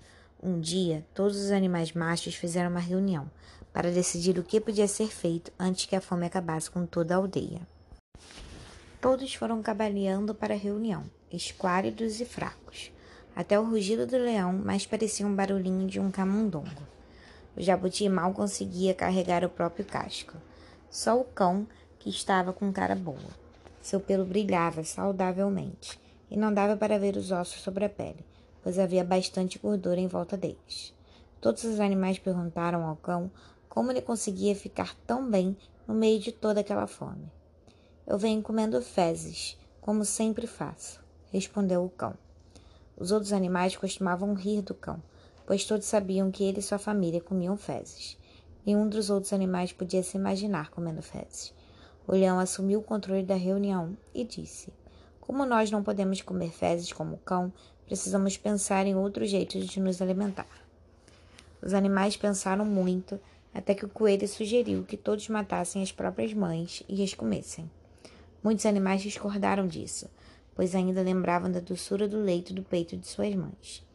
[0.43, 3.31] Um dia, todos os animais machos fizeram uma reunião
[3.73, 7.17] para decidir o que podia ser feito antes que a fome acabasse com toda a
[7.17, 7.67] aldeia.
[9.01, 12.93] Todos foram cabaleando para a reunião, esquálidos e fracos.
[13.35, 16.92] Até o rugido do leão mais parecia um barulhinho de um camundongo.
[17.57, 20.37] O jabuti mal conseguia carregar o próprio casco.
[20.91, 21.67] Só o cão,
[21.99, 23.19] que estava com cara boa.
[23.81, 28.25] Seu pelo brilhava saudavelmente, e não dava para ver os ossos sobre a pele,
[28.63, 30.95] pois havia bastante gordura em volta deles.
[31.41, 33.31] Todos os animais perguntaram ao cão
[33.69, 37.31] como ele conseguia ficar tão bem no meio de toda aquela fome.
[38.07, 41.01] Eu venho comendo fezes, como sempre faço,
[41.33, 42.15] respondeu o cão.
[42.97, 45.03] Os outros animais costumavam rir do cão,
[45.47, 48.19] pois todos sabiam que ele e sua família comiam fezes.
[48.65, 51.53] Nenhum dos outros animais podia se imaginar comendo fezes.
[52.07, 54.73] O leão assumiu o controle da reunião e disse:
[55.21, 57.53] Como nós não podemos comer fezes como o cão,
[57.87, 60.49] precisamos pensar em outro jeito de nos alimentar.
[61.61, 63.21] Os animais pensaram muito
[63.55, 67.71] até que o coelho sugeriu que todos matassem as próprias mães e as comessem.
[68.43, 70.09] Muitos animais discordaram disso,
[70.55, 73.87] pois ainda lembravam da doçura do leito do peito de suas mães.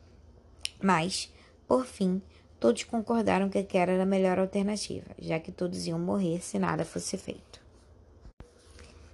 [0.81, 1.31] Mas,
[1.67, 2.21] por fim,
[2.60, 6.86] todos concordaram que aquela era a melhor alternativa, já que todos iam morrer se nada
[6.86, 7.62] fosse feito.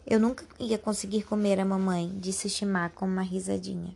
[0.06, 3.96] Eu nunca ia conseguir comer a mamãe, disse Shimá com uma risadinha.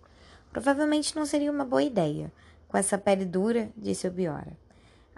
[0.52, 2.32] Provavelmente não seria uma boa ideia.
[2.68, 4.58] Com essa pele dura, disse Obiora.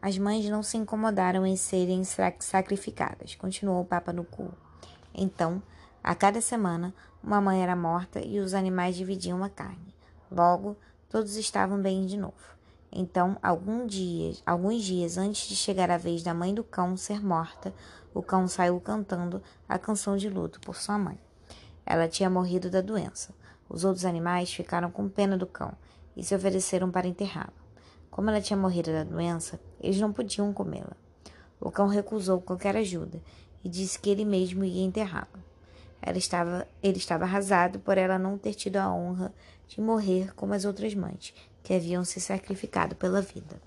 [0.02, 2.04] As mães não se incomodaram em serem
[2.40, 4.52] sacrificadas, continuou o Papa no cu.
[5.14, 5.62] Então,
[6.04, 6.94] a cada semana,
[7.24, 9.94] uma mãe era morta e os animais dividiam a carne.
[10.32, 10.76] Logo,
[11.10, 12.59] todos estavam bem de novo.
[12.92, 17.24] Então, alguns dias, alguns dias antes de chegar a vez da mãe do cão ser
[17.24, 17.74] morta,
[18.14, 21.20] o cão saiu cantando a canção de luto por sua mãe.
[21.86, 23.34] Ela tinha morrido da doença.
[23.70, 25.74] Os outros animais ficaram com pena do cão
[26.18, 27.54] e se ofereceram para enterrá-la.
[28.10, 30.98] Como ela tinha morrido da doença, eles não podiam comê-la.
[31.62, 33.22] O cão recusou qualquer ajuda
[33.64, 35.40] e disse que ele mesmo ia enterrá-la.
[36.16, 39.34] Estava, ele estava arrasado por ela não ter tido a honra
[39.68, 41.34] de morrer como as outras mães,
[41.64, 43.62] que haviam se sacrificado pela vida.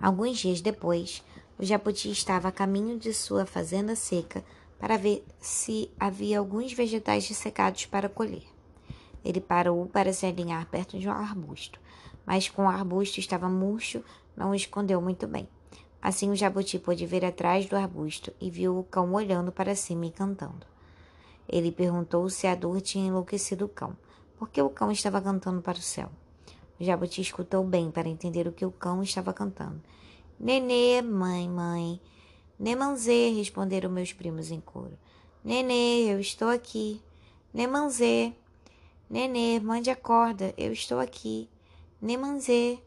[0.00, 1.22] Alguns dias depois,
[1.58, 4.44] o jabuti estava a caminho de sua fazenda seca
[4.78, 8.44] para ver se havia alguns vegetais ressecados para colher.
[9.24, 11.80] Ele parou para se alinhar perto de um arbusto,
[12.26, 14.04] mas com o arbusto estava murcho,
[14.36, 15.48] não o escondeu muito bem.
[16.02, 20.04] Assim o jabuti pôde ver atrás do arbusto e viu o cão olhando para cima
[20.04, 20.66] e cantando.
[21.48, 23.96] Ele perguntou se a dor tinha enlouquecido o cão,
[24.36, 26.10] porque o cão estava cantando para o céu.
[26.80, 29.80] Jabuti escutou bem para entender o que o cão estava cantando.
[30.38, 32.00] Nenê, mãe, mãe.
[32.58, 34.98] Nemanzê, responderam meus primos em coro.
[35.44, 37.00] Nenê, eu estou aqui.
[37.52, 38.32] Nemanzê.
[39.08, 41.48] Nenê, mande a corda, eu estou aqui.
[42.02, 42.78] Nemanzê.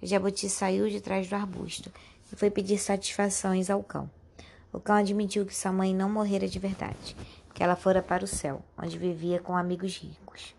[0.00, 1.90] O jabuti saiu de trás do arbusto
[2.32, 4.08] e foi pedir satisfações ao cão.
[4.72, 7.16] O cão admitiu que sua mãe não morrera de verdade,
[7.54, 10.54] que ela fora para o céu, onde vivia com amigos ricos.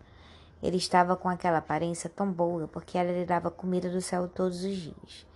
[0.62, 4.62] Ele estava com aquela aparência tão boa porque ela lhe dava comida do céu todos
[4.62, 5.26] os dias.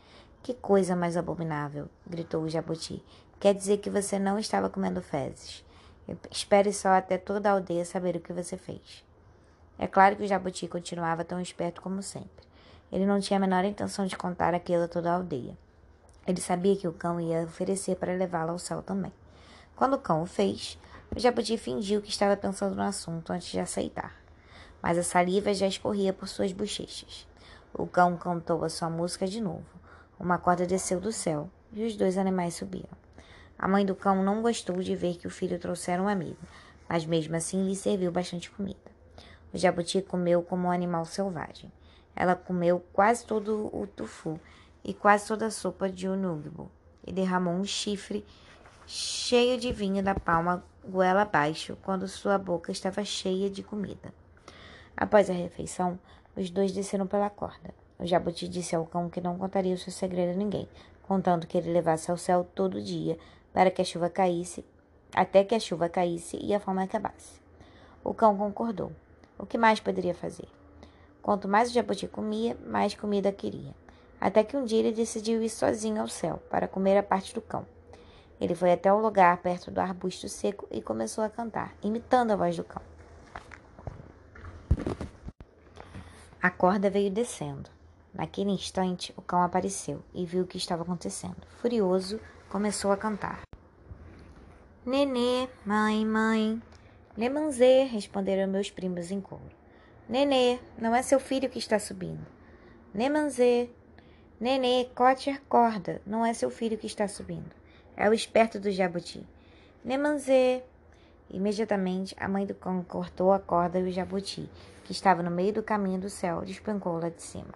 [0.42, 1.88] Que coisa mais abominável!
[2.06, 3.02] gritou o jabuti.
[3.40, 5.64] Quer dizer que você não estava comendo fezes.
[6.30, 9.02] Espere só até toda a aldeia saber o que você fez.
[9.78, 12.44] É claro que o jabuti continuava tão esperto como sempre.
[12.92, 15.56] Ele não tinha a menor intenção de contar aquilo a toda a aldeia.
[16.26, 19.12] Ele sabia que o cão ia oferecer para levá-lo ao céu também.
[19.74, 20.78] Quando o cão o fez,
[21.14, 24.23] o jabuti fingiu que estava pensando no assunto antes de aceitar
[24.84, 27.26] mas a saliva já escorria por suas bochechas.
[27.72, 29.64] O cão cantou a sua música de novo.
[30.20, 32.90] Uma corda desceu do céu e os dois animais subiram.
[33.58, 36.36] A mãe do cão não gostou de ver que o filho trouxera um amigo,
[36.86, 38.92] mas mesmo assim lhe serviu bastante comida.
[39.54, 41.72] O jabuti comeu como um animal selvagem.
[42.14, 44.38] Ela comeu quase todo o tufu
[44.84, 46.70] e quase toda a sopa de unugbo
[47.06, 48.22] e derramou um chifre
[48.86, 54.12] cheio de vinho da palma goela abaixo quando sua boca estava cheia de comida.
[54.96, 55.98] Após a refeição,
[56.36, 57.74] os dois desceram pela corda.
[57.98, 60.68] O jabuti disse ao cão que não contaria o seu segredo a ninguém,
[61.02, 63.18] contando que ele levasse ao céu todo dia
[63.52, 64.64] para que a chuva caísse,
[65.14, 67.40] até que a chuva caísse e a fome acabasse.
[68.02, 68.92] O cão concordou.
[69.38, 70.48] O que mais poderia fazer?
[71.22, 73.74] Quanto mais o jabuti comia, mais comida queria.
[74.20, 77.40] Até que um dia ele decidiu ir sozinho ao céu para comer a parte do
[77.40, 77.66] cão.
[78.40, 82.36] Ele foi até o lugar perto do arbusto seco e começou a cantar, imitando a
[82.36, 82.82] voz do cão.
[86.44, 87.70] A corda veio descendo.
[88.12, 91.38] Naquele instante, o cão apareceu e viu o que estava acontecendo.
[91.56, 92.20] Furioso,
[92.50, 93.40] começou a cantar.
[94.84, 96.62] Nenê, mãe, mãe.
[97.16, 99.56] Lemanzê, responderam meus primos em coro.
[100.06, 102.26] Nenê, não é seu filho que está subindo.
[102.92, 103.70] Nemanzê.
[104.38, 107.52] Nenê, cote a corda, não é seu filho que está subindo.
[107.96, 109.26] É o esperto do jabuti.
[109.82, 110.62] Nemanzê.
[111.34, 114.48] Imediatamente, a mãe do cão cortou a corda e o jabuti,
[114.84, 117.52] que estava no meio do caminho do céu, despencou lá de cima.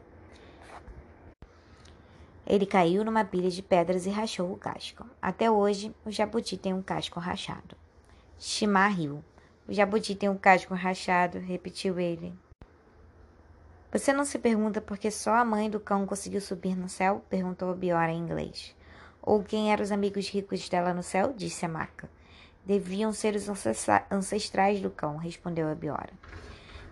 [2.44, 5.06] Ele caiu numa pilha de pedras e rachou o casco.
[5.22, 7.76] Até hoje, o jabuti tem um casco rachado.
[8.36, 9.22] Shimar riu.
[9.68, 12.34] O jabuti tem um casco rachado, repetiu ele.
[13.92, 17.24] Você não se pergunta por que só a mãe do cão conseguiu subir no céu?
[17.30, 18.74] perguntou Biora em inglês.
[19.22, 21.32] Ou quem eram os amigos ricos dela no céu?
[21.32, 22.17] disse a maca.
[22.68, 23.48] Deviam ser os
[24.10, 26.12] ancestrais do cão, respondeu a Biora.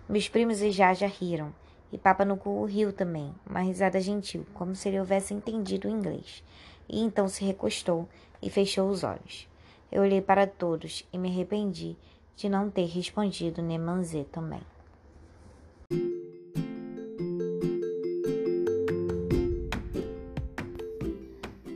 [0.09, 1.53] Meus primos e Jaja riram,
[1.93, 6.43] e Papa Nuku riu também, uma risada gentil, como se ele houvesse entendido o inglês.
[6.89, 8.09] E então se recostou
[8.41, 9.47] e fechou os olhos.
[9.91, 11.95] Eu olhei para todos e me arrependi
[12.35, 14.63] de não ter respondido Nemanzê também.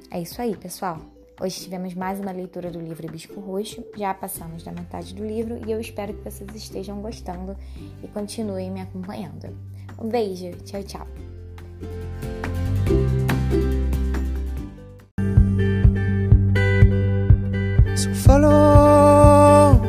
[0.10, 1.21] É isso aí, pessoal.
[1.42, 5.60] Hoje tivemos mais uma leitura do livro Bispo Roxo, já passamos da metade do livro
[5.66, 7.58] e eu espero que vocês estejam gostando
[8.04, 9.50] e continuem me acompanhando.
[10.00, 11.08] Um beijo, tchau, tchau!
[17.96, 19.82] So follow,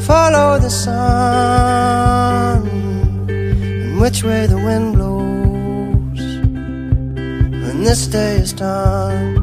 [0.00, 0.96] follow the sun,
[3.28, 6.22] and which way the wind blows
[7.66, 9.41] when this day is done.